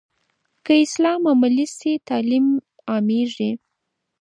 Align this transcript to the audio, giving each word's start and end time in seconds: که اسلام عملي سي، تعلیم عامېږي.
که 0.65 0.73
اسلام 0.85 1.21
عملي 1.33 1.65
سي، 1.77 1.91
تعلیم 2.07 2.45
عامېږي. 2.89 3.51